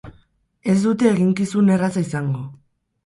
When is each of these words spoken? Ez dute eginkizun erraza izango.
Ez 0.71 0.75
dute 0.87 1.07
eginkizun 1.11 1.69
erraza 1.75 2.03
izango. 2.09 2.43